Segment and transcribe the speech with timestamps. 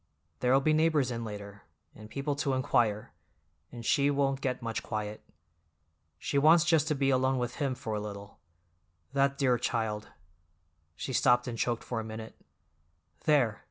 [0.39, 1.61] There'll be neighbors in later,
[1.93, 3.13] and people to inquire,
[3.71, 5.21] and she won't get much quiet.
[6.17, 8.39] She wants just to be alone with him for a little.
[9.13, 10.07] That dear child—"
[10.95, 12.35] she stopped and choked for a minute.
[13.25, 13.59] "There!